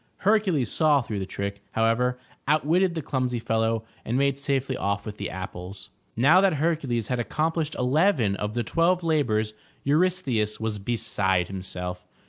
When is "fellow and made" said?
3.37-4.39